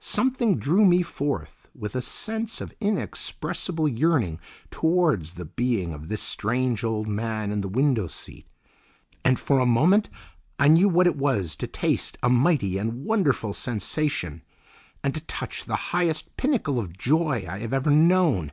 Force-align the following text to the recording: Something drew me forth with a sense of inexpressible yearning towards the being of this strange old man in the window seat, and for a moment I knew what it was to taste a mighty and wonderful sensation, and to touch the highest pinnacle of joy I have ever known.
Something 0.00 0.58
drew 0.58 0.84
me 0.84 1.00
forth 1.00 1.70
with 1.74 1.96
a 1.96 2.02
sense 2.02 2.60
of 2.60 2.74
inexpressible 2.78 3.88
yearning 3.88 4.38
towards 4.70 5.32
the 5.32 5.46
being 5.46 5.94
of 5.94 6.08
this 6.08 6.20
strange 6.22 6.84
old 6.84 7.08
man 7.08 7.50
in 7.50 7.62
the 7.62 7.70
window 7.70 8.06
seat, 8.06 8.46
and 9.24 9.38
for 9.38 9.60
a 9.60 9.64
moment 9.64 10.10
I 10.58 10.68
knew 10.68 10.90
what 10.90 11.06
it 11.06 11.16
was 11.16 11.56
to 11.56 11.66
taste 11.66 12.18
a 12.22 12.28
mighty 12.28 12.76
and 12.76 13.06
wonderful 13.06 13.54
sensation, 13.54 14.42
and 15.02 15.14
to 15.14 15.22
touch 15.22 15.64
the 15.64 15.76
highest 15.96 16.36
pinnacle 16.36 16.78
of 16.78 16.98
joy 16.98 17.46
I 17.48 17.60
have 17.60 17.72
ever 17.72 17.90
known. 17.90 18.52